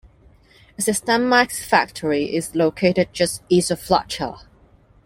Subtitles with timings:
[0.79, 4.33] A Systemax factory is located just east of Fletcher.